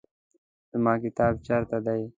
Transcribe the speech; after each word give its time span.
زما 0.71 0.93
کتاب 1.03 1.33
چیرته 1.45 1.77
دی؟ 1.85 2.01